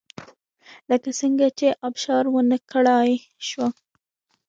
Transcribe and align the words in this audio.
لکه 0.89 1.09
څنګه 1.19 1.47
چې 1.57 1.67
ابشار 1.87 2.23
ونه 2.29 2.57
کړای 2.71 3.11
شوه 3.47 3.67